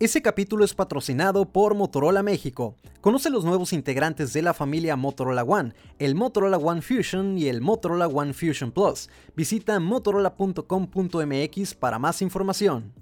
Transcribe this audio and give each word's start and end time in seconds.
Ese 0.00 0.22
capítulo 0.22 0.64
es 0.64 0.72
patrocinado 0.72 1.44
por 1.44 1.74
Motorola 1.74 2.22
México. 2.22 2.74
Conoce 3.02 3.28
los 3.28 3.44
nuevos 3.44 3.74
integrantes 3.74 4.32
de 4.32 4.40
la 4.40 4.54
familia 4.54 4.96
Motorola 4.96 5.42
One, 5.42 5.74
el 5.98 6.14
Motorola 6.14 6.56
One 6.56 6.80
Fusion 6.80 7.36
y 7.36 7.48
el 7.48 7.60
Motorola 7.60 8.08
One 8.08 8.32
Fusion 8.32 8.72
Plus. 8.72 9.10
Visita 9.36 9.78
motorola.com.mx 9.78 11.74
para 11.74 11.98
más 11.98 12.22
información. 12.22 12.94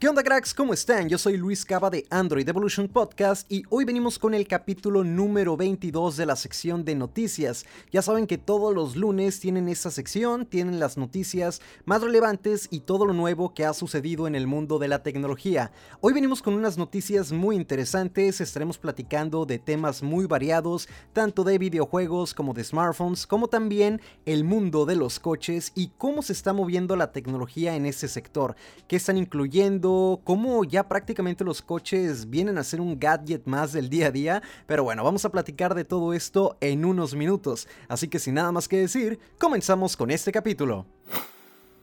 ¿Qué 0.00 0.08
onda 0.08 0.22
cracks? 0.22 0.54
¿Cómo 0.54 0.74
están? 0.74 1.08
Yo 1.08 1.18
soy 1.18 1.36
Luis 1.36 1.64
Cava 1.64 1.90
de 1.90 2.06
Android 2.08 2.48
Evolution 2.48 2.86
Podcast 2.86 3.50
y 3.50 3.64
hoy 3.68 3.84
venimos 3.84 4.16
con 4.16 4.32
el 4.32 4.46
capítulo 4.46 5.02
número 5.02 5.56
22 5.56 6.16
de 6.16 6.24
la 6.24 6.36
sección 6.36 6.84
de 6.84 6.94
noticias. 6.94 7.66
Ya 7.90 8.00
saben 8.00 8.28
que 8.28 8.38
todos 8.38 8.72
los 8.72 8.94
lunes 8.94 9.40
tienen 9.40 9.68
esta 9.68 9.90
sección, 9.90 10.46
tienen 10.46 10.78
las 10.78 10.98
noticias 10.98 11.60
más 11.84 12.00
relevantes 12.00 12.68
y 12.70 12.78
todo 12.78 13.06
lo 13.06 13.12
nuevo 13.12 13.54
que 13.54 13.64
ha 13.64 13.74
sucedido 13.74 14.28
en 14.28 14.36
el 14.36 14.46
mundo 14.46 14.78
de 14.78 14.86
la 14.86 15.02
tecnología. 15.02 15.72
Hoy 16.00 16.12
venimos 16.12 16.42
con 16.42 16.54
unas 16.54 16.78
noticias 16.78 17.32
muy 17.32 17.56
interesantes, 17.56 18.40
estaremos 18.40 18.78
platicando 18.78 19.46
de 19.46 19.58
temas 19.58 20.04
muy 20.04 20.26
variados, 20.26 20.88
tanto 21.12 21.42
de 21.42 21.58
videojuegos 21.58 22.34
como 22.34 22.54
de 22.54 22.62
smartphones, 22.62 23.26
como 23.26 23.48
también 23.48 24.00
el 24.26 24.44
mundo 24.44 24.86
de 24.86 24.94
los 24.94 25.18
coches 25.18 25.72
y 25.74 25.88
cómo 25.98 26.22
se 26.22 26.34
está 26.34 26.52
moviendo 26.52 26.94
la 26.94 27.10
tecnología 27.10 27.74
en 27.74 27.84
ese 27.84 28.06
sector, 28.06 28.54
qué 28.86 28.94
están 28.94 29.16
incluyendo 29.16 29.87
cómo 30.24 30.64
ya 30.64 30.88
prácticamente 30.88 31.44
los 31.44 31.62
coches 31.62 32.28
vienen 32.28 32.58
a 32.58 32.64
ser 32.64 32.80
un 32.80 32.98
gadget 32.98 33.46
más 33.46 33.72
del 33.72 33.88
día 33.88 34.06
a 34.06 34.10
día, 34.10 34.42
pero 34.66 34.84
bueno, 34.84 35.04
vamos 35.04 35.24
a 35.24 35.30
platicar 35.30 35.74
de 35.74 35.84
todo 35.84 36.12
esto 36.12 36.56
en 36.60 36.84
unos 36.84 37.14
minutos, 37.14 37.68
así 37.88 38.08
que 38.08 38.18
sin 38.18 38.34
nada 38.34 38.52
más 38.52 38.68
que 38.68 38.78
decir, 38.78 39.18
comenzamos 39.38 39.96
con 39.96 40.10
este 40.10 40.32
capítulo. 40.32 40.86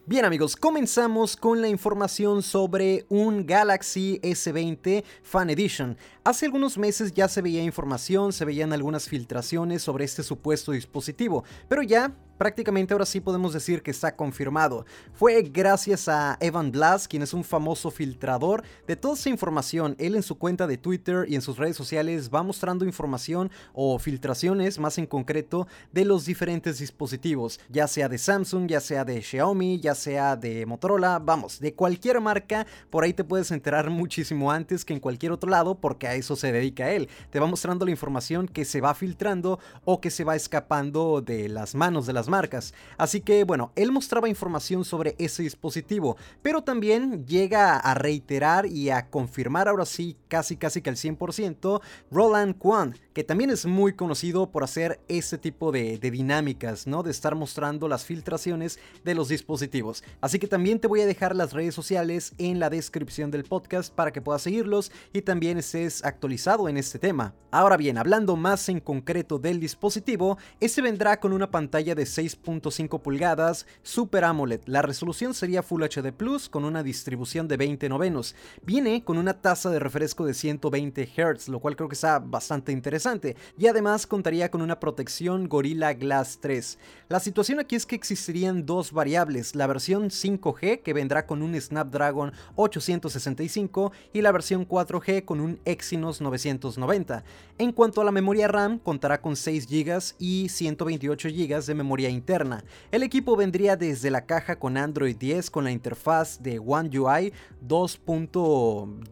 Bien 0.07 0.23
amigos, 0.23 0.55
comenzamos 0.55 1.35
con 1.35 1.61
la 1.61 1.67
información 1.67 2.43
sobre 2.43 3.07
un 3.09 3.43
Galaxy 3.47 4.19
S20 4.21 5.03
Fan 5.23 5.49
Edition. 5.49 5.97
Hace 6.23 6.45
algunos 6.45 6.77
meses 6.77 7.11
ya 7.11 7.27
se 7.27 7.41
veía 7.41 7.63
información, 7.63 8.31
se 8.31 8.45
veían 8.45 8.71
algunas 8.71 9.09
filtraciones 9.09 9.81
sobre 9.81 10.05
este 10.05 10.21
supuesto 10.21 10.73
dispositivo, 10.73 11.43
pero 11.67 11.81
ya 11.81 12.13
prácticamente 12.37 12.93
ahora 12.93 13.05
sí 13.05 13.21
podemos 13.21 13.53
decir 13.53 13.81
que 13.81 13.91
está 13.91 14.15
confirmado. 14.15 14.85
Fue 15.13 15.41
gracias 15.43 16.07
a 16.07 16.37
Evan 16.39 16.71
Blass, 16.71 17.07
quien 17.07 17.21
es 17.21 17.33
un 17.33 17.43
famoso 17.43 17.91
filtrador 17.91 18.63
de 18.87 18.95
toda 18.95 19.15
esa 19.15 19.29
información. 19.29 19.95
Él 19.99 20.15
en 20.15 20.23
su 20.23 20.37
cuenta 20.37 20.67
de 20.67 20.77
Twitter 20.77 21.25
y 21.27 21.35
en 21.35 21.41
sus 21.41 21.57
redes 21.57 21.77
sociales 21.77 22.29
va 22.33 22.43
mostrando 22.43 22.85
información 22.85 23.51
o 23.73 23.97
filtraciones 23.99 24.79
más 24.79 24.97
en 24.97 25.05
concreto 25.05 25.67
de 25.91 26.05
los 26.05 26.25
diferentes 26.25 26.79
dispositivos, 26.79 27.59
ya 27.69 27.87
sea 27.87 28.09
de 28.09 28.17
Samsung, 28.17 28.67
ya 28.67 28.79
sea 28.79 29.05
de 29.05 29.21
Xiaomi, 29.21 29.79
ya 29.79 29.95
sea 29.95 30.35
de 30.35 30.65
Motorola, 30.65 31.19
vamos, 31.19 31.59
de 31.59 31.73
cualquier 31.73 32.19
marca, 32.21 32.65
por 32.89 33.03
ahí 33.03 33.13
te 33.13 33.23
puedes 33.23 33.51
enterar 33.51 33.89
muchísimo 33.89 34.51
antes 34.51 34.85
que 34.85 34.93
en 34.93 34.99
cualquier 34.99 35.31
otro 35.31 35.49
lado 35.49 35.75
porque 35.75 36.07
a 36.07 36.15
eso 36.15 36.35
se 36.35 36.51
dedica 36.51 36.91
él. 36.91 37.09
Te 37.29 37.39
va 37.39 37.47
mostrando 37.47 37.85
la 37.85 37.91
información 37.91 38.47
que 38.47 38.65
se 38.65 38.81
va 38.81 38.93
filtrando 38.93 39.59
o 39.83 40.01
que 40.01 40.11
se 40.11 40.23
va 40.23 40.35
escapando 40.35 41.21
de 41.21 41.49
las 41.49 41.75
manos 41.75 42.05
de 42.05 42.13
las 42.13 42.24
marcas. 42.29 42.73
Así 42.97 43.21
que 43.21 43.43
bueno, 43.43 43.71
él 43.75 43.91
mostraba 43.91 44.29
información 44.29 44.85
sobre 44.85 45.15
ese 45.17 45.43
dispositivo, 45.43 46.17
pero 46.41 46.63
también 46.63 47.25
llega 47.25 47.77
a 47.77 47.93
reiterar 47.93 48.65
y 48.65 48.89
a 48.89 49.09
confirmar 49.09 49.67
ahora 49.67 49.85
sí 49.85 50.17
casi 50.27 50.57
casi 50.57 50.81
que 50.81 50.89
al 50.89 50.95
100% 50.95 51.81
Roland 52.11 52.57
Kwan, 52.57 52.95
que 53.13 53.23
también 53.23 53.49
es 53.49 53.65
muy 53.65 53.93
conocido 53.93 54.51
por 54.51 54.63
hacer 54.63 54.99
ese 55.07 55.37
tipo 55.37 55.71
de, 55.71 55.97
de 55.97 56.11
dinámicas, 56.11 56.87
¿no? 56.87 57.03
De 57.03 57.11
estar 57.11 57.35
mostrando 57.35 57.87
las 57.87 58.05
filtraciones 58.05 58.79
de 59.03 59.15
los 59.15 59.29
dispositivos. 59.29 60.03
Así 60.21 60.39
que 60.39 60.47
también 60.47 60.79
te 60.79 60.87
voy 60.87 61.01
a 61.01 61.05
dejar 61.05 61.35
las 61.35 61.53
redes 61.53 61.75
sociales 61.75 62.33
en 62.37 62.59
la 62.59 62.69
descripción 62.69 63.31
del 63.31 63.43
podcast 63.43 63.93
para 63.93 64.11
que 64.11 64.21
puedas 64.21 64.41
seguirlos 64.41 64.91
y 65.13 65.21
también 65.21 65.57
estés 65.57 66.03
actualizado 66.03 66.67
en 66.69 66.77
este 66.77 66.99
tema. 66.99 67.33
Ahora 67.51 67.77
bien, 67.77 67.97
hablando 67.97 68.35
más 68.35 68.67
en 68.69 68.79
concreto 68.79 69.39
del 69.39 69.59
dispositivo, 69.59 70.37
este 70.59 70.81
vendrá 70.81 71.19
con 71.19 71.31
una 71.33 71.49
pantalla 71.49 71.95
de 71.95 72.05
6.5 72.15 73.01
pulgadas 73.01 73.65
Super 73.83 74.23
AMOLED. 74.23 74.61
La 74.65 74.81
resolución 74.81 75.33
sería 75.33 75.63
Full 75.63 75.83
HD 75.83 76.13
Plus 76.13 76.47
con 76.47 76.63
una 76.63 76.83
distribución 76.83 77.47
de 77.47 77.57
20 77.57 77.89
novenos. 77.89 78.35
Viene 78.63 79.03
con 79.03 79.17
una 79.17 79.41
tasa 79.41 79.69
de 79.69 79.79
refresco 79.79 80.25
de 80.25 80.33
120 80.33 81.05
Hz, 81.05 81.49
lo 81.49 81.59
cual 81.59 81.75
creo 81.75 81.89
que 81.89 81.95
está 81.95 82.19
bastante 82.19 82.71
interesante. 82.71 83.35
Y 83.57 83.67
además 83.67 84.07
contaría 84.07 84.49
con 84.49 84.61
una 84.61 84.79
protección 84.79 85.49
Gorilla 85.49 85.93
Glass 85.93 86.39
3. 86.41 86.77
La 87.09 87.19
situación 87.19 87.59
aquí 87.59 87.75
es 87.75 87.85
que 87.85 87.95
existirían 87.95 88.65
dos 88.65 88.91
variables, 88.91 89.55
la 89.55 89.67
versión 89.67 90.09
5G 90.09 90.81
que 90.81 90.93
vendrá 90.93 91.25
con 91.25 91.41
un 91.41 91.59
Snapdragon 91.59 92.31
865 92.55 93.91
y 94.13 94.21
la 94.21 94.31
versión 94.31 94.67
4G 94.67 95.25
con 95.25 95.41
un 95.41 95.59
Exynos 95.65 96.21
990. 96.21 97.23
En 97.57 97.71
cuanto 97.71 98.01
a 98.01 98.05
la 98.05 98.11
memoria 98.11 98.47
RAM, 98.47 98.79
contará 98.79 99.21
con 99.21 99.35
6 99.35 99.67
GB 99.67 100.15
y 100.19 100.49
128 100.49 101.29
GB 101.29 101.65
de 101.65 101.75
memoria 101.75 102.04
interna. 102.09 102.63
El 102.91 103.03
equipo 103.03 103.35
vendría 103.35 103.75
desde 103.75 104.11
la 104.11 104.25
caja 104.25 104.57
con 104.57 104.77
Android 104.77 105.15
10 105.15 105.49
con 105.49 105.63
la 105.63 105.71
interfaz 105.71 106.41
de 106.41 106.59
One 106.59 106.97
UI 106.97 107.33
2. 107.61 108.01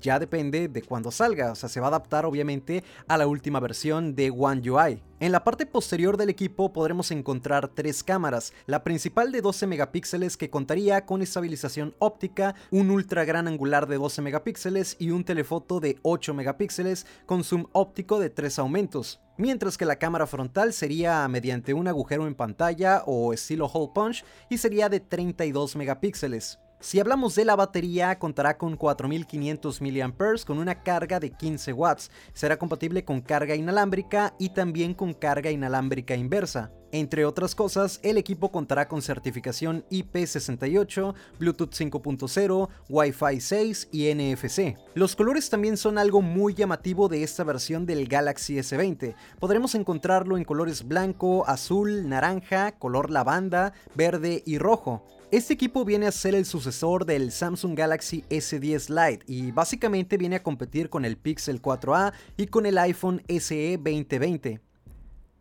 ya 0.02 0.20
depende 0.20 0.68
de 0.68 0.81
cuando 0.81 1.12
salga, 1.12 1.52
o 1.52 1.56
sea, 1.56 1.70
se 1.70 1.80
va 1.80 1.88
a 1.88 1.90
adaptar 1.90 2.26
obviamente 2.26 2.84
a 3.08 3.18
la 3.18 3.28
última 3.28 3.59
versión 3.59 4.16
de 4.16 4.30
One 4.32 4.70
UI. 4.70 5.02
En 5.19 5.31
la 5.31 5.44
parte 5.44 5.66
posterior 5.66 6.18
del 6.18 6.29
equipo 6.29 6.74
podremos 6.74 7.12
encontrar 7.12 7.69
tres 7.69 8.03
cámaras, 8.03 8.51
la 8.66 8.84
principal 8.84 9.31
de 9.31 9.41
12 9.41 9.68
megapíxeles 9.68 10.38
que 10.38 10.50
contaría 10.50 11.06
con 11.06 11.22
estabilización 11.22 11.96
óptica, 12.00 12.56
un 12.72 12.90
ultra 12.90 13.23
gran 13.23 13.47
angular 13.47 13.88
de 13.88 13.97
12 13.97 14.22
megapíxeles 14.22 14.97
y 15.00 15.12
un 15.12 15.23
telefoto 15.23 15.79
de 15.79 15.97
8 16.02 16.34
megapíxeles 16.34 17.06
con 17.25 17.44
zoom 17.44 17.68
óptico 17.72 18.19
de 18.19 18.29
3 18.29 18.59
aumentos 18.59 19.19
mientras 19.38 19.78
que 19.78 19.85
la 19.85 19.97
cámara 19.97 20.28
frontal 20.28 20.73
sería 20.73 21.28
mediante 21.28 21.73
un 21.73 21.88
agujero 21.88 22.28
en 22.28 22.35
pantalla 22.35 23.03
o 23.06 23.34
estilo 23.34 23.66
hole 23.66 23.91
punch 23.94 24.23
y 24.50 24.57
sería 24.57 24.90
de 24.90 25.00
32 25.00 25.75
megapíxeles. 25.75 26.59
Si 26.84 27.00
hablamos 27.00 27.34
de 27.36 27.46
la 27.46 27.56
batería, 27.56 28.20
contará 28.20 28.58
con 28.58 28.76
4500 28.76 29.82
mAh 29.82 30.46
con 30.46 30.58
una 30.58 30.84
carga 30.84 31.22
de 31.22 31.30
15 31.32 31.72
watts. 31.72 32.12
Será 32.34 32.60
compatible 32.60 33.06
con 33.06 33.22
carga 33.22 33.56
inalámbrica 33.56 34.36
y 34.38 34.50
también 34.50 34.94
con 34.94 35.14
carga 35.14 35.50
inalámbrica 35.50 36.14
inversa. 36.14 36.74
Entre 36.94 37.26
otras 37.26 37.56
cosas, 37.56 38.00
el 38.04 38.20
equipo 38.20 38.52
contará 38.52 38.88
con 38.88 39.02
certificación 39.02 39.84
IP68, 39.90 41.16
Bluetooth 41.40 41.72
5.0, 41.72 42.70
Wi-Fi 42.88 43.42
6 43.42 43.88
y 43.92 44.14
NFC. 44.14 44.78
Los 44.94 45.16
colores 45.16 45.50
también 45.50 45.76
son 45.76 45.98
algo 45.98 46.22
muy 46.22 46.53
llamativo 46.53 47.09
de 47.09 47.24
esta 47.24 47.44
versión 47.44 47.88
del 47.88 48.08
Galaxy 48.08 48.58
S20. 48.58 49.16
Podremos 49.40 49.74
encontrarlo 49.74 50.38
en 50.38 50.44
colores 50.44 50.88
blanco, 50.88 51.48
azul, 51.48 52.08
naranja, 52.08 52.74
color 52.74 53.09
lavanda, 53.09 53.74
verde 53.96 54.44
y 54.46 54.59
rojo. 54.59 55.03
Este 55.32 55.56
equipo 55.56 55.86
viene 55.86 56.06
a 56.06 56.12
ser 56.12 56.36
el 56.36 56.46
sucesor 56.46 57.06
del 57.06 57.32
Samsung 57.32 57.76
Galaxy 57.76 58.24
S10 58.30 58.90
Lite 58.90 59.26
y 59.26 59.50
básicamente 59.52 60.16
viene 60.18 60.36
a 60.36 60.44
competir 60.44 60.92
con 60.92 61.06
el 61.06 61.18
Pixel 61.18 61.59
4a 61.59 62.14
y 62.38 62.46
con 62.46 62.68
el 62.68 62.78
iPhone 62.78 63.24
SE 63.28 63.78
2020. 63.78 64.72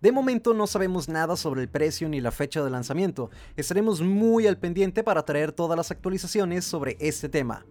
De 0.03 0.11
momento 0.11 0.53
no 0.53 0.67
sabemos 0.67 1.09
nada 1.09 1.37
sobre 1.37 1.63
el 1.63 1.69
precio 1.69 2.09
ni 2.09 2.21
la 2.21 2.33
fecha 2.33 2.61
de 2.65 2.71
lanzamiento, 2.71 3.31
estaremos 3.55 4.01
muy 4.01 4.49
al 4.49 4.59
pendiente 4.59 5.05
para 5.05 5.23
traer 5.23 5.53
todas 5.53 5.77
las 5.77 5.93
actualizaciones 5.93 6.65
sobre 6.65 6.97
este 6.99 7.29
tema. 7.29 7.65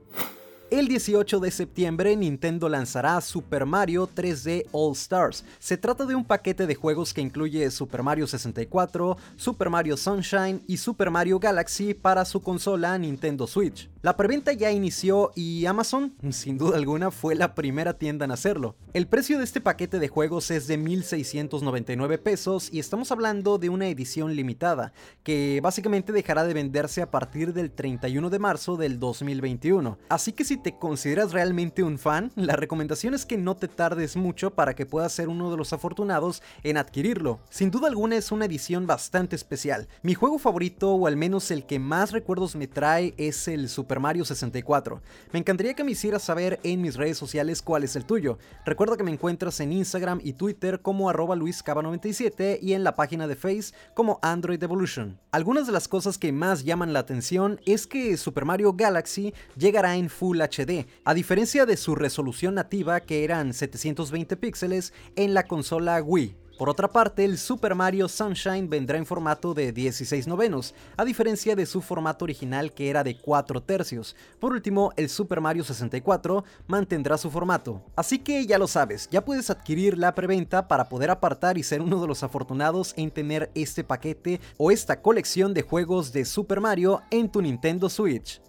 El 0.72 0.88
18 0.88 1.42
de 1.42 1.52
septiembre 1.52 2.16
Nintendo 2.16 2.70
lanzará 2.70 3.20
Super 3.20 3.66
Mario 3.66 4.08
3D 4.08 4.68
All 4.72 4.94
Stars. 4.94 5.44
Se 5.60 5.76
trata 5.76 6.06
de 6.06 6.16
un 6.16 6.24
paquete 6.24 6.66
de 6.66 6.76
juegos 6.76 7.14
que 7.14 7.20
incluye 7.20 7.70
Super 7.72 8.04
Mario 8.04 8.26
64, 8.26 9.18
Super 9.36 9.70
Mario 9.70 9.98
Sunshine 9.98 10.62
y 10.68 10.78
Super 10.78 11.12
Mario 11.12 11.40
Galaxy 11.40 11.94
para 11.94 12.24
su 12.24 12.42
consola 12.42 12.98
Nintendo 12.98 13.48
Switch. 13.48 13.90
La 14.02 14.16
preventa 14.16 14.54
ya 14.54 14.72
inició 14.72 15.34
y 15.36 15.66
Amazon, 15.66 16.14
sin 16.30 16.58
duda 16.58 16.78
alguna, 16.78 17.12
fue 17.12 17.36
la 17.36 17.54
primera 17.54 17.98
tienda 17.98 18.24
en 18.24 18.32
hacerlo. 18.32 18.78
El 18.94 19.08
precio 19.08 19.40
de 19.40 19.44
este 19.44 19.60
paquete 19.60 20.00
de 20.00 20.08
juegos 20.08 20.52
es 20.52 20.68
de 20.68 20.80
1.699 20.80 22.18
pesos 22.18 22.70
y 22.72 22.80
estamos 22.80 23.12
hablando 23.12 23.58
de 23.58 23.68
una 23.68 23.90
edición 23.90 24.38
limitada, 24.38 24.94
que 25.24 25.60
básicamente 25.62 26.14
dejará 26.14 26.46
de 26.46 26.54
venderse 26.54 27.02
a 27.02 27.12
partir 27.12 27.54
del 27.54 27.72
31 27.72 28.30
de 28.30 28.40
marzo 28.40 28.78
del 28.78 29.00
2021. 29.00 29.98
Así 30.08 30.32
que 30.32 30.46
si 30.46 30.61
te 30.62 30.78
consideras 30.78 31.32
realmente 31.32 31.84
un 31.84 31.98
fan, 31.98 32.32
la 32.36 32.56
recomendación 32.56 33.14
es 33.14 33.26
que 33.26 33.38
no 33.38 33.56
te 33.56 33.68
tardes 33.68 34.16
mucho 34.16 34.52
para 34.52 34.76
que 34.76 34.86
puedas 34.86 35.12
ser 35.12 35.30
uno 35.30 35.50
de 35.52 35.58
los 35.58 35.74
afortunados 35.74 36.42
en 36.64 36.78
adquirirlo. 36.78 37.40
Sin 37.50 37.72
duda 37.72 37.88
alguna 37.88 38.16
es 38.16 38.32
una 38.32 38.46
edición 38.46 38.86
bastante 38.88 39.36
especial. 39.36 39.88
Mi 40.04 40.14
juego 40.14 40.38
favorito, 40.38 40.94
o 40.94 41.08
al 41.08 41.18
menos 41.18 41.52
el 41.52 41.66
que 41.66 41.80
más 41.80 42.12
recuerdos 42.12 42.56
me 42.56 42.68
trae, 42.68 43.14
es 43.18 43.48
el 43.48 43.70
Super 43.70 44.00
Mario 44.00 44.26
64. 44.26 45.02
Me 45.32 45.40
encantaría 45.40 45.74
que 45.74 45.84
me 45.84 45.92
hicieras 45.92 46.24
saber 46.24 46.60
en 46.64 46.82
mis 46.82 46.96
redes 46.96 47.18
sociales 47.18 47.62
cuál 47.62 47.84
es 47.84 47.96
el 47.96 48.06
tuyo. 48.06 48.38
Recuerda 48.66 48.98
que 48.98 49.04
me 49.04 49.12
encuentras 49.12 49.60
en 49.60 49.74
Instagram 49.74 50.20
y 50.24 50.34
Twitter 50.34 50.82
como 50.82 51.10
arroba 51.10 51.36
luiscaba97 51.36 52.60
y 52.62 52.74
en 52.74 52.84
la 52.84 52.96
página 52.96 53.28
de 53.28 53.36
Face 53.36 53.74
como 53.94 54.20
Android 54.22 54.62
Evolution. 54.62 55.20
Algunas 55.32 55.66
de 55.66 55.74
las 55.74 55.88
cosas 55.88 56.18
que 56.18 56.32
más 56.32 56.64
llaman 56.64 56.94
la 56.94 57.00
atención 57.00 57.60
es 57.66 57.88
que 57.88 58.18
Super 58.18 58.46
Mario 58.46 58.74
Galaxy 58.74 59.34
llegará 59.58 59.96
en 59.96 60.10
Full 60.10 60.42
HD, 60.52 60.86
a 61.06 61.14
diferencia 61.14 61.66
de 61.66 61.78
su 61.78 61.96
resolución 61.96 62.56
nativa 62.56 63.00
que 63.00 63.24
eran 63.24 63.54
720 63.54 64.36
píxeles 64.38 64.94
en 65.16 65.34
la 65.34 65.48
consola 65.48 66.02
Wii. 66.04 66.36
Por 66.62 66.70
otra 66.70 66.90
parte, 66.90 67.26
el 67.26 67.40
Super 67.40 67.74
Mario 67.74 68.08
Sunshine 68.08 68.70
vendrá 68.70 69.00
en 69.00 69.08
formato 69.08 69.56
de 69.56 69.72
16 69.72 70.28
novenos, 70.28 70.76
a 70.96 71.04
diferencia 71.04 71.56
de 71.56 71.66
su 71.66 71.82
formato 71.82 72.24
original 72.24 72.72
que 72.72 72.92
era 72.92 73.04
de 73.04 73.18
4 73.18 73.64
tercios. 73.64 74.16
Por 74.40 74.52
último, 74.52 74.94
el 74.96 75.10
Super 75.10 75.42
Mario 75.42 75.64
64 75.64 76.44
mantendrá 76.68 77.18
su 77.18 77.32
formato. 77.32 77.82
Así 77.96 78.20
que 78.20 78.46
ya 78.46 78.60
lo 78.60 78.68
sabes, 78.68 79.10
ya 79.10 79.26
puedes 79.26 79.50
adquirir 79.50 79.98
la 79.98 80.14
preventa 80.14 80.68
para 80.68 80.88
poder 80.88 81.10
apartar 81.10 81.58
y 81.58 81.64
ser 81.64 81.82
uno 81.82 82.00
de 82.00 82.08
los 82.08 82.22
afortunados 82.22 82.94
en 82.96 83.10
tener 83.10 83.50
este 83.56 83.84
paquete 83.84 84.40
o 84.58 84.70
esta 84.70 85.02
colección 85.02 85.56
de 85.56 85.64
juegos 85.64 86.14
de 86.14 86.26
Super 86.26 86.62
Mario 86.62 87.02
en 87.10 87.32
tu 87.32 87.42
Nintendo 87.42 87.90
Switch. 87.90 88.40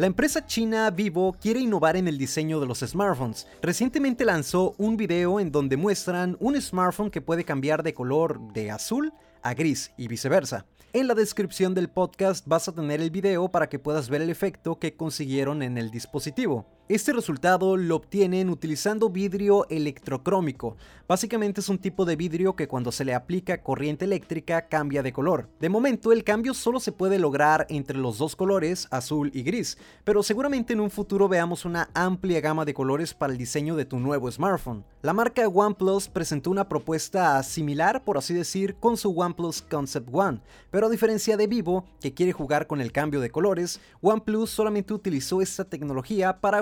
La 0.00 0.06
empresa 0.06 0.46
china 0.46 0.88
Vivo 0.88 1.36
quiere 1.38 1.60
innovar 1.60 1.94
en 1.94 2.08
el 2.08 2.16
diseño 2.16 2.58
de 2.58 2.64
los 2.64 2.78
smartphones. 2.78 3.46
Recientemente 3.60 4.24
lanzó 4.24 4.74
un 4.78 4.96
video 4.96 5.38
en 5.40 5.52
donde 5.52 5.76
muestran 5.76 6.38
un 6.40 6.58
smartphone 6.58 7.10
que 7.10 7.20
puede 7.20 7.44
cambiar 7.44 7.82
de 7.82 7.92
color 7.92 8.40
de 8.54 8.70
azul 8.70 9.12
a 9.42 9.52
gris 9.52 9.92
y 9.98 10.08
viceversa. 10.08 10.64
En 10.94 11.06
la 11.06 11.14
descripción 11.14 11.74
del 11.74 11.90
podcast 11.90 12.46
vas 12.46 12.66
a 12.66 12.72
tener 12.72 13.02
el 13.02 13.10
video 13.10 13.50
para 13.50 13.68
que 13.68 13.78
puedas 13.78 14.08
ver 14.08 14.22
el 14.22 14.30
efecto 14.30 14.78
que 14.78 14.96
consiguieron 14.96 15.62
en 15.62 15.76
el 15.76 15.90
dispositivo. 15.90 16.64
Este 16.90 17.12
resultado 17.12 17.76
lo 17.76 17.94
obtienen 17.94 18.50
utilizando 18.50 19.10
vidrio 19.10 19.64
electrocrómico. 19.68 20.76
Básicamente 21.06 21.60
es 21.60 21.68
un 21.68 21.78
tipo 21.78 22.04
de 22.04 22.16
vidrio 22.16 22.56
que 22.56 22.66
cuando 22.66 22.90
se 22.90 23.04
le 23.04 23.14
aplica 23.14 23.62
corriente 23.62 24.06
eléctrica 24.06 24.66
cambia 24.66 25.00
de 25.04 25.12
color. 25.12 25.48
De 25.60 25.68
momento 25.68 26.10
el 26.10 26.24
cambio 26.24 26.52
solo 26.52 26.80
se 26.80 26.90
puede 26.90 27.20
lograr 27.20 27.64
entre 27.68 27.96
los 27.96 28.18
dos 28.18 28.34
colores, 28.34 28.88
azul 28.90 29.30
y 29.32 29.44
gris, 29.44 29.78
pero 30.02 30.24
seguramente 30.24 30.72
en 30.72 30.80
un 30.80 30.90
futuro 30.90 31.28
veamos 31.28 31.64
una 31.64 31.90
amplia 31.94 32.40
gama 32.40 32.64
de 32.64 32.74
colores 32.74 33.14
para 33.14 33.32
el 33.32 33.38
diseño 33.38 33.76
de 33.76 33.84
tu 33.84 34.00
nuevo 34.00 34.28
smartphone. 34.28 34.84
La 35.02 35.12
marca 35.12 35.46
OnePlus 35.46 36.08
presentó 36.08 36.50
una 36.50 36.68
propuesta 36.68 37.40
similar, 37.44 38.02
por 38.02 38.18
así 38.18 38.34
decir, 38.34 38.74
con 38.74 38.96
su 38.96 39.16
OnePlus 39.16 39.62
Concept 39.62 40.08
One, 40.12 40.40
pero 40.72 40.88
a 40.88 40.90
diferencia 40.90 41.36
de 41.36 41.46
Vivo, 41.46 41.84
que 42.00 42.14
quiere 42.14 42.32
jugar 42.32 42.66
con 42.66 42.80
el 42.80 42.90
cambio 42.90 43.20
de 43.20 43.30
colores, 43.30 43.80
OnePlus 44.02 44.50
solamente 44.50 44.92
utilizó 44.92 45.40
esta 45.40 45.64
tecnología 45.64 46.40
para 46.40 46.60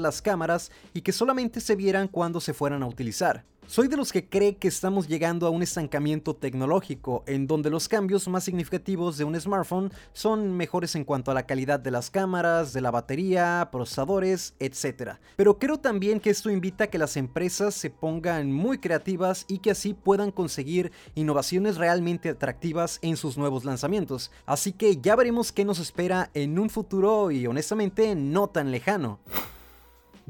las 0.00 0.22
cámaras 0.22 0.70
y 0.94 1.02
que 1.02 1.12
solamente 1.12 1.60
se 1.60 1.76
vieran 1.76 2.08
cuando 2.08 2.40
se 2.40 2.54
fueran 2.54 2.82
a 2.82 2.86
utilizar. 2.86 3.44
Soy 3.70 3.86
de 3.86 3.96
los 3.96 4.10
que 4.10 4.28
cree 4.28 4.56
que 4.56 4.66
estamos 4.66 5.06
llegando 5.06 5.46
a 5.46 5.50
un 5.50 5.62
estancamiento 5.62 6.34
tecnológico, 6.34 7.22
en 7.28 7.46
donde 7.46 7.70
los 7.70 7.86
cambios 7.86 8.26
más 8.26 8.42
significativos 8.42 9.16
de 9.16 9.22
un 9.22 9.40
smartphone 9.40 9.92
son 10.12 10.56
mejores 10.56 10.96
en 10.96 11.04
cuanto 11.04 11.30
a 11.30 11.34
la 11.34 11.46
calidad 11.46 11.78
de 11.78 11.92
las 11.92 12.10
cámaras, 12.10 12.72
de 12.72 12.80
la 12.80 12.90
batería, 12.90 13.68
procesadores, 13.70 14.56
etc. 14.58 15.18
Pero 15.36 15.60
creo 15.60 15.78
también 15.78 16.18
que 16.18 16.30
esto 16.30 16.50
invita 16.50 16.82
a 16.82 16.86
que 16.88 16.98
las 16.98 17.16
empresas 17.16 17.76
se 17.76 17.90
pongan 17.90 18.50
muy 18.50 18.78
creativas 18.78 19.44
y 19.46 19.58
que 19.58 19.70
así 19.70 19.94
puedan 19.94 20.32
conseguir 20.32 20.90
innovaciones 21.14 21.76
realmente 21.76 22.30
atractivas 22.30 22.98
en 23.02 23.16
sus 23.16 23.38
nuevos 23.38 23.64
lanzamientos. 23.64 24.32
Así 24.46 24.72
que 24.72 24.96
ya 24.96 25.14
veremos 25.14 25.52
qué 25.52 25.64
nos 25.64 25.78
espera 25.78 26.32
en 26.34 26.58
un 26.58 26.70
futuro 26.70 27.30
y 27.30 27.46
honestamente 27.46 28.16
no 28.16 28.48
tan 28.48 28.72
lejano. 28.72 29.20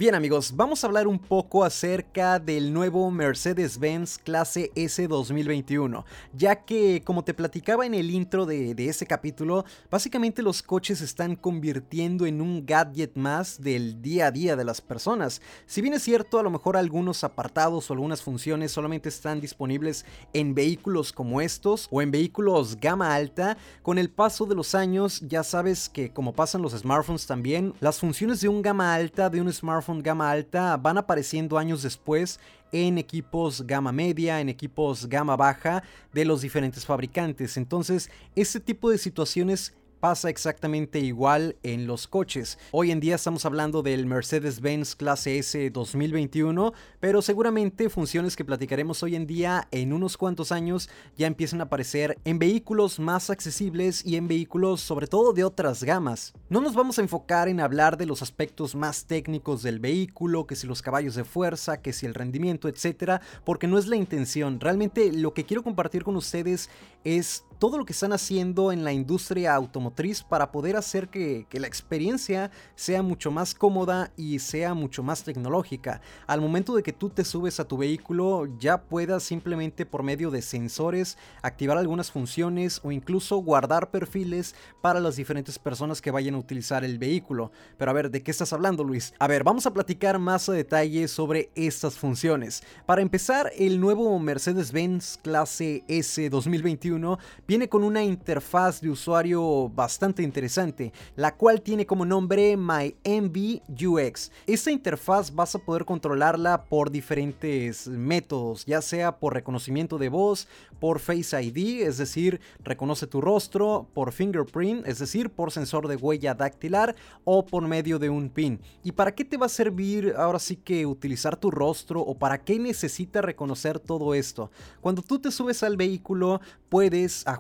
Bien 0.01 0.15
amigos, 0.15 0.55
vamos 0.57 0.83
a 0.83 0.87
hablar 0.87 1.07
un 1.07 1.19
poco 1.19 1.63
acerca 1.63 2.39
del 2.39 2.73
nuevo 2.73 3.11
Mercedes-Benz 3.11 4.17
clase 4.17 4.73
S 4.75 5.07
2021, 5.07 6.07
ya 6.33 6.65
que 6.65 7.03
como 7.05 7.23
te 7.23 7.35
platicaba 7.35 7.85
en 7.85 7.93
el 7.93 8.11
intro 8.11 8.47
de, 8.47 8.75
de, 8.75 8.89
ese 8.89 9.05
capítulo, 9.05 9.67
básicamente 9.91 10.41
los 10.41 10.63
coches 10.63 11.01
se 11.01 11.05
están 11.05 11.37
convirtiendo 11.37 12.25
en 12.25 12.41
un 12.41 12.65
gadget 12.65 13.15
más 13.15 13.61
del 13.61 14.01
día 14.01 14.29
a 14.29 14.31
día 14.31 14.57
de 14.57 14.65
las 14.65 14.81
personas. 14.81 15.43
Si 15.67 15.83
bien 15.83 15.93
es 15.93 16.03
cierto, 16.03 16.39
a 16.39 16.43
lo 16.43 16.51
mejor 16.51 16.79
algunos 16.79 17.23
apartados 17.23 17.91
o 17.91 17.93
algunas 17.93 18.23
funciones 18.23 18.73
solamente 18.73 19.11
están 19.11 19.39
disponibles 19.39 20.07
en 20.33 20.55
vehículos 20.55 21.13
como 21.13 21.43
estos 21.43 21.89
o 21.91 22.01
en 22.01 22.11
vehículos 22.11 22.81
gama 22.81 23.15
alta, 23.15 23.59
con 23.83 23.99
el 23.99 24.09
paso 24.09 24.47
de 24.47 24.55
los 24.55 24.75
años 24.75 25.21
ya 25.29 25.43
sabes 25.43 25.91
que 25.91 26.11
como 26.11 26.33
pasan 26.33 26.63
los 26.63 26.73
smartphones 26.73 27.27
también, 27.27 27.75
las 27.81 27.99
funciones 27.99 28.41
de 28.41 28.49
un 28.49 28.63
gama 28.63 28.95
alta 28.95 29.29
de 29.29 29.43
un 29.43 29.53
smartphone 29.53 29.90
gama 29.99 30.31
alta 30.31 30.77
van 30.77 30.99
apareciendo 30.99 31.59
años 31.59 31.83
después 31.83 32.39
en 32.73 32.99
equipos 32.99 33.67
gama 33.67 33.93
media, 33.93 34.41
en 34.41 34.49
equipos 34.49 35.09
gama 35.09 35.37
baja 35.37 35.83
de 36.13 36.25
los 36.25 36.41
diferentes 36.41 36.87
fabricantes. 36.87 37.57
Entonces, 37.57 38.11
este 38.37 38.61
tipo 38.61 38.91
de 38.91 38.99
situaciones 38.99 39.75
pasa 40.01 40.31
exactamente 40.31 40.99
igual 40.99 41.57
en 41.63 41.87
los 41.87 42.09
coches. 42.09 42.59
Hoy 42.73 42.91
en 42.91 43.01
día 43.01 43.17
estamos 43.17 43.45
hablando 43.45 43.83
del 43.83 44.07
Mercedes-Benz 44.07 44.97
Clase 44.97 45.39
S 45.39 45.71
2021, 45.71 46.73
pero 46.99 47.21
seguramente 47.21 47.91
funciones 47.91 48.35
que 48.35 48.45
platicaremos 48.45 49.03
hoy 49.03 49.15
en 49.15 49.27
día 49.27 49.69
en 49.71 49.93
unos 49.93 50.17
cuantos 50.17 50.53
años 50.53 50.89
ya 51.17 51.27
empiezan 51.27 51.61
a 51.61 51.65
aparecer 51.65 52.19
en 52.25 52.39
vehículos 52.39 52.99
más 52.99 53.29
accesibles 53.29 54.05
y 54.05 54.17
en 54.17 54.27
vehículos 54.27 54.81
sobre 54.81 55.07
todo 55.07 55.35
de 55.35 55.45
otras 55.45 55.85
gamas. 55.85 56.33
No 56.49 56.63
nos 56.63 56.75
vamos 56.75 56.99
a 56.99 57.03
enfocar 57.03 57.49
en 57.49 57.61
hablar 57.61 57.99
de 57.99 58.07
los 58.07 58.23
aspectos 58.23 58.75
más 58.75 59.05
técnicos 59.05 59.63
del 59.63 59.81
vehículo, 59.81 60.47
que 60.47 60.57
si 60.57 60.67
los 60.67 60.81
caballos 60.81 61.15
de 61.15 61.25
fuerza, 61.25 61.83
que 61.83 61.93
si 61.93 62.07
el 62.07 62.15
rendimiento, 62.15 62.69
etcétera, 62.69 63.21
porque 63.45 63.67
no 63.67 63.79
es 63.79 63.87
la 63.87 63.97
intención. 63.97 64.61
Realmente 64.61 65.13
lo 65.13 65.35
que 65.35 65.45
quiero 65.45 65.63
compartir 65.63 66.05
con 66.05 66.17
ustedes 66.17 66.71
es 67.05 67.45
todo 67.61 67.77
lo 67.77 67.85
que 67.85 67.93
están 67.93 68.15
haciendo 68.15 68.73
en 68.73 68.85
la 68.85 68.93
industria 68.95 69.55
automotriz 69.55 70.23
para 70.23 70.51
poder 70.51 70.77
hacer 70.77 71.09
que, 71.09 71.47
la 71.53 71.67
experiencia 71.67 72.51
sea 72.75 73.03
mucho 73.03 73.31
más 73.31 73.55
cómoda 73.55 74.13
y 74.17 74.39
sea 74.39 74.73
mucho 74.73 75.03
más 75.03 75.25
tecnológica. 75.25 76.01
Al 76.27 76.41
momento 76.41 76.75
de 76.75 76.83
que 76.83 76.95
tú 76.95 77.11
te 77.11 77.23
subes 77.23 77.61
a 77.61 77.67
tu 77.67 77.77
vehículo 77.77 78.49
ya 78.59 78.81
puedas 78.81 79.25
simplemente 79.25 79.85
por 79.85 80.03
medio 80.03 80.31
de 80.31 80.41
sensores 80.41 81.19
activar 81.43 81.77
algunas 81.77 82.11
funciones 82.11 82.81
o 82.83 82.93
incluso 82.93 83.37
guardar 83.37 83.91
perfiles 83.91 84.55
para 84.81 84.99
las 84.99 85.17
diferentes 85.17 85.59
personas 85.59 86.01
que 86.01 86.11
vayan 86.11 86.37
a 86.37 86.39
utilizar 86.39 86.83
el 86.83 86.97
vehículo. 86.97 87.53
Pero 87.77 87.91
a 87.91 87.95
ver, 87.95 88.11
¿de 88.11 88.23
qué 88.23 88.31
estás 88.31 88.55
hablando 88.55 88.85
Luis? 88.85 89.13
A 89.19 89.27
ver, 89.27 89.45
vamos 89.45 89.67
a 89.67 89.75
platicar 89.75 90.19
más 90.19 90.49
a 90.49 90.53
detalle 90.53 91.09
sobre 91.09 91.51
estas 91.55 91.99
funciones. 91.99 92.63
Para 92.87 93.03
empezar, 93.03 93.53
el 93.59 93.81
nuevo 93.81 94.19
Mercedes-Benz 94.19 95.19
clase 95.23 95.85
S 95.89 96.31
2021 96.31 97.19
viene 97.51 97.69
con 97.69 97.83
una 97.83 98.05
interfaz 98.05 98.81
de 98.81 98.91
usuario 98.91 99.69
bastante 99.71 100.23
interesante, 100.23 100.93
la 101.17 101.35
cual 101.35 101.63
tiene 101.63 101.85
como 101.85 102.05
nombre 102.05 102.57
MyMV 102.57 103.63
UX. 103.69 104.31
Esta 104.47 104.71
interfaz 104.71 105.35
vas 105.35 105.57
a 105.57 105.59
poder 105.59 105.85
controlarla 105.85 106.67
por 106.67 106.93
diferentes 106.93 107.89
métodos, 107.89 108.65
ya 108.67 108.81
sea 108.81 109.19
por 109.19 109.35
reconocimiento 109.35 109.99
de 109.99 110.11
voz, 110.11 110.47
por 110.79 111.01
Face 111.01 111.43
ID, 111.43 111.83
es 111.83 111.99
decir, 111.99 112.41
reconoce 112.63 113.09
tu 113.09 113.21
rostro, 113.21 113.89
por 113.95 114.13
fingerprint, 114.13 114.87
es 114.87 115.01
decir, 115.01 115.29
por 115.29 115.51
sensor 115.51 115.89
de 115.89 115.97
huella 115.97 116.35
dactilar 116.35 116.95
o 117.25 117.45
por 117.45 117.67
medio 117.67 117.99
de 117.99 118.11
un 118.11 118.29
pin. 118.29 118.61
¿Y 118.85 118.93
para 118.93 119.13
qué 119.13 119.25
te 119.25 119.37
va 119.37 119.47
a 119.47 119.49
servir 119.49 120.15
ahora 120.17 120.39
sí 120.39 120.55
que 120.55 120.87
utilizar 120.87 121.37
tu 121.37 121.51
rostro 121.51 122.01
o 122.01 122.17
para 122.17 122.45
qué 122.45 122.61
necesita 122.61 123.21
reconocer 123.21 123.81
todo 123.81 124.15
esto? 124.15 124.53
Cuando 124.81 125.03
tú 125.03 125.19
te 125.19 125.33
subes 125.33 125.65
al 125.65 125.77
vehículo 125.77 126.41
puedes 126.69 127.27
ajustar 127.27 127.40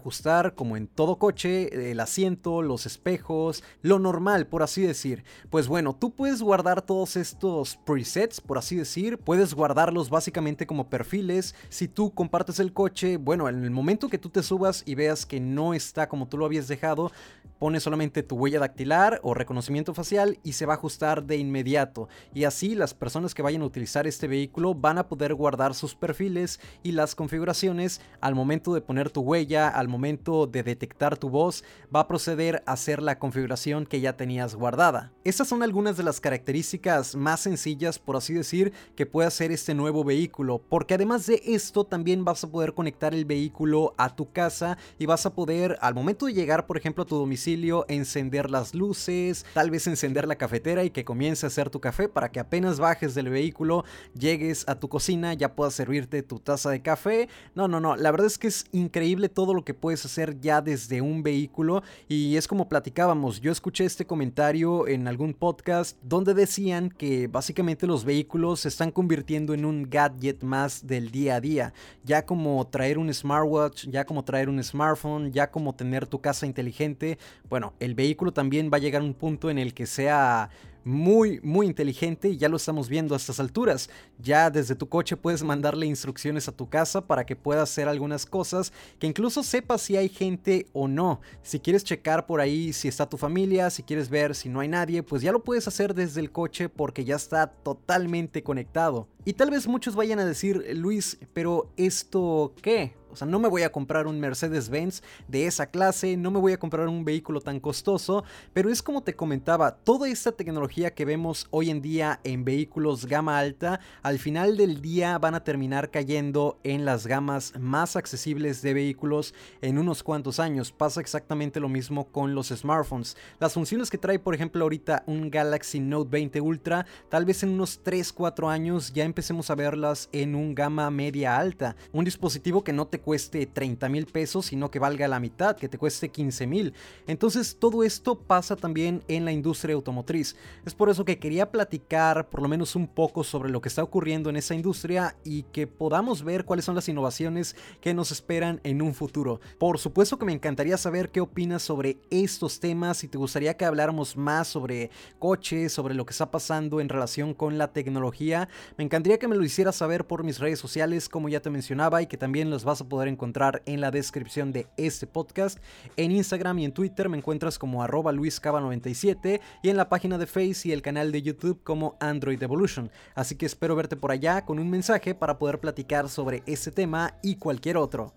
como 0.55 0.77
en 0.77 0.87
todo 0.87 1.19
coche 1.19 1.91
el 1.91 2.01
asiento, 2.01 2.63
los 2.63 2.87
espejos, 2.87 3.63
lo 3.83 3.99
normal 3.99 4.47
por 4.47 4.63
así 4.63 4.83
decir. 4.83 5.25
Pues 5.51 5.69
bueno, 5.69 5.95
tú 5.95 6.15
puedes 6.15 6.43
guardar 6.43 6.83
todos 6.83 7.17
estos 7.17 7.77
presets 7.77 8.41
por 8.41 8.59
así 8.59 8.77
decir, 8.77 9.19
puedes 9.19 9.55
guardarlos 9.55 10.11
básicamente 10.11 10.67
como 10.67 10.89
perfiles. 10.89 11.55
Si 11.69 11.89
tú 11.89 12.13
compartes 12.13 12.61
el 12.61 12.73
coche, 12.73 13.17
bueno, 13.17 13.49
en 13.49 13.65
el 13.65 13.71
momento 13.71 14.09
que 14.09 14.19
tú 14.19 14.31
te 14.31 14.43
subas 14.43 14.83
y 14.87 14.95
veas 14.95 15.27
que 15.27 15.41
no 15.41 15.75
está 15.75 16.09
como 16.09 16.29
tú 16.29 16.39
lo 16.39 16.47
habías 16.47 16.69
dejado, 16.69 17.13
pones 17.61 17.83
solamente 17.83 18.23
tu 18.23 18.37
huella 18.37 18.59
dactilar 18.59 19.21
o 19.23 19.35
reconocimiento 19.35 19.93
facial 19.93 20.39
y 20.43 20.55
se 20.55 20.65
va 20.65 20.73
a 20.73 20.77
ajustar 20.77 21.25
de 21.25 21.37
inmediato. 21.37 22.09
Y 22.33 22.45
así 22.45 22.75
las 22.75 22.95
personas 22.95 23.35
que 23.35 23.43
vayan 23.43 23.61
a 23.61 23.67
utilizar 23.67 24.07
este 24.07 24.29
vehículo 24.29 24.75
van 24.75 24.97
a 24.97 25.09
poder 25.09 25.35
guardar 25.35 25.75
sus 25.75 25.95
perfiles 25.95 26.59
y 26.83 26.93
las 26.93 27.15
configuraciones 27.15 28.01
al 28.23 28.35
momento 28.35 28.73
de 28.73 28.81
poner 28.81 29.11
tu 29.11 29.21
huella, 29.21 29.69
al 29.69 29.89
momento 29.91 30.47
de 30.47 30.63
detectar 30.63 31.19
tu 31.19 31.29
voz, 31.29 31.65
va 31.95 32.01
a 32.01 32.09
proceder 32.09 32.63
a 32.67 32.73
hacer 32.73 33.03
la 33.03 33.19
configuración 33.19 33.87
que 33.87 34.01
ya 34.01 34.17
tenías 34.17 34.55
guardada. 34.55 35.13
Estas 35.25 35.49
son 35.49 35.63
algunas 35.63 35.97
de 35.97 36.03
las 36.03 36.21
características 36.21 37.15
más 37.15 37.41
sencillas, 37.41 37.99
por 37.99 38.17
así 38.17 38.35
decir, 38.35 38.73
que 38.97 39.07
puede 39.07 39.29
hacer 39.29 39.53
este 39.53 39.75
nuevo 39.75 40.05
vehículo, 40.05 40.63
porque 40.69 40.95
además 40.95 41.27
de 41.27 41.43
esto 41.45 41.85
también 41.85 42.25
vas 42.25 42.45
a 42.45 42.51
poder 42.51 42.75
conectar 42.75 43.15
el 43.15 43.25
vehículo 43.25 43.95
a 43.99 44.15
tu 44.15 44.33
casa 44.33 44.79
y 44.99 45.07
vas 45.07 45.27
a 45.27 45.35
poder 45.35 45.77
al 45.81 45.95
momento 45.95 46.27
de 46.27 46.35
llegar, 46.35 46.67
por 46.67 46.77
ejemplo, 46.77 47.05
a 47.05 47.07
tu 47.07 47.17
domicilio, 47.17 47.85
encender 47.89 48.51
las 48.51 48.75
luces, 48.75 49.45
tal 49.55 49.71
vez 49.71 49.87
encender 49.87 50.27
la 50.27 50.37
cafetera 50.37 50.85
y 50.85 50.91
que 50.91 51.05
comience 51.05 51.45
a 51.45 51.49
hacer 51.49 51.71
tu 51.71 51.81
café 51.81 52.09
para 52.09 52.31
que 52.31 52.41
apenas 52.41 52.79
bajes 52.79 53.15
del 53.15 53.29
vehículo, 53.29 53.85
llegues 54.15 54.69
a 54.69 54.79
tu 54.79 54.89
cocina, 54.89 55.35
ya 55.35 55.55
puedas 55.55 55.75
servirte 55.75 56.23
tu 56.23 56.39
taza 56.39 56.71
de 56.71 56.83
café. 56.83 57.29
No, 57.55 57.69
no, 57.69 57.81
no, 57.81 57.97
la 57.97 58.11
verdad 58.11 58.27
es 58.27 58.39
que 58.39 58.49
es 58.49 58.67
increíble 58.73 59.29
todo 59.29 59.55
lo 59.55 59.65
que 59.65 59.70
que 59.71 59.75
puedes 59.75 60.05
hacer 60.05 60.41
ya 60.41 60.61
desde 60.61 61.01
un 61.01 61.23
vehículo 61.23 61.85
y 62.09 62.37
es 62.37 62.49
como 62.49 62.69
platicábamos, 62.69 63.41
yo 63.41 63.53
escuché 63.53 63.85
este 63.85 64.05
comentario 64.05 64.89
en 64.89 65.07
algún 65.07 65.33
podcast 65.33 65.97
donde 66.03 66.35
decían 66.35 66.91
que 66.91 67.29
básicamente 67.29 67.87
los 67.87 68.05
vehículos 68.05 68.59
se 68.59 68.69
están 68.69 68.91
convirtiendo 68.91 69.55
en 69.55 69.65
un 69.65 69.89
gadget 69.89 70.43
más 70.43 70.89
del 70.89 71.13
día 71.13 71.37
a 71.37 71.41
día, 71.41 71.73
ya 72.03 72.27
como 72.27 72.67
traer 72.67 72.99
un 72.99 73.15
smartwatch, 73.15 73.87
ya 73.87 74.05
como 74.05 74.25
traer 74.25 74.49
un 74.49 74.61
smartphone, 74.61 75.31
ya 75.31 75.53
como 75.53 75.73
tener 75.73 76.09
tu 76.09 76.21
casa 76.21 76.47
inteligente, 76.47 77.17
bueno, 77.49 77.73
el 77.79 77.95
vehículo 77.95 78.33
también 78.33 78.71
va 78.73 78.79
a 78.79 78.81
llegar 78.81 79.03
a 79.03 79.05
un 79.05 79.15
punto 79.15 79.51
en 79.51 79.59
el 79.61 79.73
que 79.73 79.87
sea 79.87 80.51
muy, 80.85 81.41
muy 81.43 81.67
inteligente 81.67 82.29
y 82.29 82.37
ya 82.37 82.49
lo 82.49 82.57
estamos 82.57 82.89
viendo 82.89 83.15
a 83.15 83.17
estas 83.17 83.41
alturas. 83.41 83.91
Ya 84.19 84.51
desde 84.51 84.75
tu 84.75 84.89
coche 84.89 85.17
puedes 85.17 85.43
mandarle 85.43 85.87
instrucciones 85.87 86.49
a 86.49 86.53
tu 86.53 86.69
casa 86.69 87.07
para 87.07 87.25
que 87.27 87.37
pueda 87.37 87.63
hacer 87.63 87.89
algunas 87.89 88.27
cosas 88.27 88.73
que 88.99 89.07
incluso 89.07 89.43
sepas 89.43 89.83
si 89.83 89.97
hay 89.97 90.09
gente 90.09 90.67
o 90.73 90.89
no. 90.89 91.21
Si 91.43 91.61
quieres 91.61 91.85
checar 91.85 92.27
por 92.27 92.41
ahí 92.41 92.73
si 92.73 92.89
está 92.89 93.09
tu 93.09 93.17
familia, 93.17 93.71
si 93.71 93.83
quieres 93.83 94.09
ver 94.09 94.35
si 94.35 94.49
no 94.49 94.61
hay 94.61 94.69
nadie, 94.69 95.03
pues 95.03 95.23
ya 95.23 95.33
lo 95.33 95.45
puedes 95.45 95.69
hacer 95.69 95.95
desde 95.95 96.21
el 96.21 96.31
coche 96.31 96.69
porque 96.69 97.05
ya 97.05 97.17
está 97.17 97.47
totalmente 97.47 98.43
conectado. 98.43 99.09
Y 99.25 99.35
tal 99.35 99.51
vez 99.51 99.67
muchos 99.67 99.95
vayan 99.95 100.19
a 100.19 100.25
decir, 100.25 100.65
Luis, 100.75 101.19
pero 101.33 101.71
¿esto 101.77 102.55
qué? 102.63 103.00
O 103.11 103.17
sea, 103.17 103.27
no 103.27 103.39
me 103.39 103.49
voy 103.49 103.63
a 103.63 103.73
comprar 103.73 104.07
un 104.07 104.21
Mercedes-Benz 104.21 105.03
de 105.29 105.47
esa 105.47 105.67
clase, 105.67 106.17
no 106.17 106.31
me 106.31 106.39
voy 106.39 106.53
a 106.53 106.59
comprar 106.59 106.89
un 106.89 107.05
vehículo 107.05 107.41
tan 107.41 107.61
costoso, 107.61 108.25
pero 108.53 108.71
es 108.71 108.83
como 108.83 109.03
te 109.03 109.15
comentaba, 109.15 109.77
toda 109.77 110.09
esta 110.09 110.33
tecnología 110.33 110.95
que 110.95 111.05
vemos 111.05 111.47
hoy 111.51 111.71
en 111.71 111.83
día 111.83 112.21
en 112.25 112.45
vehículos 112.45 113.07
gama 113.07 113.39
alta, 113.39 113.81
al 114.03 114.19
final 114.19 114.57
del 114.57 114.81
día 114.81 115.19
van 115.19 115.35
a 115.35 115.45
terminar 115.45 115.91
cayendo 115.91 116.59
en 116.65 116.85
las 116.85 117.07
gamas 117.07 117.53
más 117.59 117.97
accesibles 117.97 118.63
de 118.63 118.75
vehículos 118.75 119.35
en 119.61 119.79
unos 119.79 120.03
cuantos 120.03 120.41
años. 120.41 120.73
Pasa 120.73 121.01
exactamente 121.01 121.61
lo 121.61 121.69
mismo 121.69 122.09
con 122.11 122.35
los 122.35 122.49
smartphones. 122.49 123.17
Las 123.39 123.55
funciones 123.55 123.91
que 123.91 123.99
trae, 123.99 124.19
por 124.19 124.35
ejemplo, 124.35 124.63
ahorita 124.63 125.05
un 125.07 125.31
Galaxy 125.31 125.81
Note 125.81 126.11
20 126.11 126.41
Ultra, 126.41 126.87
tal 127.09 127.25
vez 127.25 127.43
en 127.43 127.51
unos 127.51 127.83
3-4 127.83 128.51
años 128.51 128.93
ya 128.93 129.05
empecemos 129.05 129.51
a 129.51 129.55
verlas 129.55 130.09
en 130.13 130.35
un 130.35 130.55
gama 130.55 130.91
media 130.91 131.39
alta. 131.39 131.77
Un 131.93 132.05
dispositivo 132.05 132.65
que 132.65 132.73
no 132.73 132.87
te 132.87 133.00
cueste 133.01 133.47
30 133.47 133.89
mil 133.89 134.07
pesos, 134.07 134.47
sino 134.47 134.71
que 134.71 134.79
valga 134.79 135.09
la 135.09 135.21
mitad, 135.21 135.57
que 135.57 135.69
te 135.69 135.79
cueste 135.79 136.11
15 136.11 136.47
mil. 136.47 136.75
Entonces 137.07 137.57
todo 137.59 137.83
esto 137.83 138.19
pasa 138.19 138.57
también 138.57 139.03
en 139.09 139.25
la 139.25 139.33
industria 139.33 139.75
automotriz. 139.75 140.37
Es 140.65 140.75
por 140.75 140.91
eso 140.91 141.05
que 141.05 141.19
quería 141.19 141.51
platicar 141.51 142.29
por 142.29 142.43
lo 142.43 142.49
menos 142.49 142.77
un 142.77 142.87
poco 142.87 143.25
sobre 143.25 143.51
lo 143.51 143.61
que 143.61 143.69
está 143.69 143.83
ocurriendo 143.83 144.31
en 144.31 144.37
esa 144.37 144.55
industria 144.55 145.17
y 145.25 145.45
que 145.45 145.67
podamos 145.67 146.23
ver 146.23 146.45
cuáles 146.45 146.65
son 146.65 146.75
las 146.75 146.89
innovaciones 146.89 147.57
que 147.81 147.95
nos 147.95 148.13
esperan 148.13 148.61
en 148.65 148.83
un 148.83 148.95
futuro. 148.95 149.41
Por 149.59 149.79
supuesto 149.79 150.19
que 150.19 150.27
me 150.27 150.33
encantaría 150.33 150.77
saber 150.77 151.11
qué 151.11 151.21
opinas 151.21 151.63
sobre 151.63 151.99
estos 152.11 152.61
temas, 152.61 152.99
si 152.99 153.09
te 153.09 153.19
gustaría 153.19 153.57
que 153.57 153.65
habláramos 153.65 154.17
más 154.17 154.49
sobre 154.49 154.91
coches, 155.19 155.73
sobre 155.73 155.95
lo 155.95 156.05
que 156.07 156.13
está 156.13 156.31
pasando 156.31 156.81
en 156.81 156.89
relación 156.89 157.35
con 157.35 157.59
la 157.59 157.73
tecnología. 157.73 158.49
Me 158.77 158.85
encantaría 158.85 159.19
que 159.19 159.29
me 159.29 159.37
lo 159.37 159.45
hicieras 159.45 159.77
saber 159.77 160.07
por 160.07 160.25
mis 160.25 160.39
redes 160.39 160.59
sociales, 160.59 161.09
como 161.09 161.29
ya 161.29 161.41
te 161.41 161.51
mencionaba, 161.51 162.03
y 162.03 162.07
que 162.07 162.17
también 162.17 162.51
los 162.51 162.65
vas 162.65 162.81
a 162.81 162.89
poder 162.91 163.09
encontrar 163.09 163.63
en 163.65 163.81
la 163.81 163.91
descripción 163.91 164.53
de 164.53 164.67
este 164.77 165.07
podcast. 165.07 165.59
En 165.97 166.11
Instagram 166.11 166.59
y 166.59 166.67
en 166.67 166.73
Twitter 166.73 167.09
me 167.09 167.17
encuentras 167.17 167.59
como 167.59 167.83
arroba 167.83 168.13
luiscaba97 168.13 169.41
y 169.63 169.71
en 169.71 169.79
la 169.79 169.89
página 169.89 170.19
de 170.19 170.27
Face 170.27 170.69
y 170.69 170.73
el 170.73 170.83
canal 170.83 171.11
de 171.11 171.23
YouTube 171.23 171.63
como 171.65 171.97
Android 172.01 172.43
Evolution. 172.43 172.91
Así 173.15 173.37
que 173.37 173.47
espero 173.47 173.75
verte 173.75 173.97
por 173.97 174.13
allá 174.13 174.45
con 174.45 174.59
un 174.59 174.69
mensaje 174.69 175.15
para 175.15 175.39
poder 175.39 175.59
platicar 175.59 176.11
sobre 176.11 176.43
este 176.45 176.71
tema 176.71 177.15
y 177.23 177.37
cualquier 177.37 177.79
otro. 177.79 178.13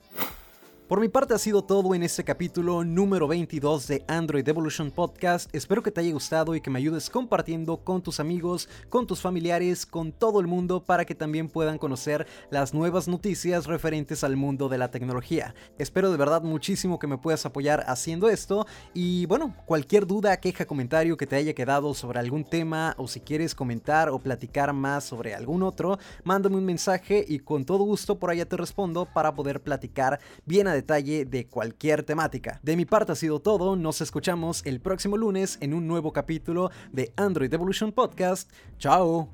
Por 0.93 1.01
mi 1.01 1.09
parte 1.09 1.33
ha 1.33 1.39
sido 1.39 1.63
todo 1.63 1.95
en 1.95 2.03
este 2.03 2.23
capítulo 2.23 2.83
número 2.83 3.27
22 3.27 3.88
de 3.88 4.05
Android 4.07 4.47
Evolution 4.47 4.91
Podcast. 4.91 5.50
Espero 5.55 5.81
que 5.81 5.89
te 5.89 6.01
haya 6.01 6.13
gustado 6.13 6.53
y 6.53 6.62
que 6.62 6.69
me 6.69 6.77
ayudes 6.77 7.09
compartiendo 7.09 7.77
con 7.77 8.03
tus 8.03 8.19
amigos, 8.19 8.69
con 8.89 9.07
tus 9.07 9.19
familiares, 9.19 9.88
con 9.88 10.12
todo 10.12 10.39
el 10.39 10.45
mundo 10.45 10.83
para 10.83 11.03
que 11.03 11.15
también 11.15 11.50
puedan 11.50 11.79
conocer 11.79 12.27
las 12.51 12.75
nuevas 12.75 13.07
noticias 13.07 13.65
referentes 13.65 14.23
al 14.23 14.35
mundo 14.35 14.69
de 14.69 14.77
la 14.77 14.91
tecnología. 14.91 15.55
Espero 15.79 16.12
de 16.12 16.17
verdad 16.17 16.43
muchísimo 16.43 17.00
que 17.00 17.07
me 17.07 17.17
puedas 17.17 17.43
apoyar 17.47 17.83
haciendo 17.88 18.29
esto 18.29 18.67
y 18.93 19.25
bueno, 19.25 19.55
cualquier 19.65 20.05
duda, 20.05 20.39
queja, 20.39 20.67
comentario 20.67 21.17
que 21.17 21.25
te 21.25 21.38
haya 21.38 21.55
quedado 21.55 21.95
sobre 21.95 22.19
algún 22.19 22.43
tema 22.43 22.93
o 23.00 23.07
si 23.07 23.19
quieres 23.19 23.55
comentar 23.55 24.09
o 24.09 24.19
platicar 24.19 24.71
más 24.73 25.05
sobre 25.05 25.33
algún 25.33 25.63
otro, 25.63 25.97
mándame 26.23 26.57
un 26.57 26.65
mensaje 26.65 27.25
y 27.27 27.39
con 27.39 27.65
todo 27.65 27.83
gusto 27.83 28.19
por 28.19 28.29
allá 28.29 28.45
te 28.45 28.57
respondo 28.57 29.07
para 29.12 29.33
poder 29.33 29.59
platicar 29.59 30.19
bien 30.45 30.67
a 30.67 30.82
detalle 30.83 31.25
de 31.25 31.47
cualquier 31.47 32.03
temática. 32.03 32.59
De 32.61 32.75
mi 32.75 32.85
parte 32.85 33.13
ha 33.13 33.15
sido 33.15 33.39
todo, 33.39 33.75
nos 33.75 34.01
escuchamos 34.01 34.65
el 34.65 34.81
próximo 34.81 35.17
lunes 35.17 35.57
en 35.61 35.73
un 35.73 35.87
nuevo 35.87 36.11
capítulo 36.11 36.69
de 36.91 37.13
Android 37.15 37.53
Evolution 37.53 37.91
Podcast. 37.91 38.51
Chao. 38.77 39.29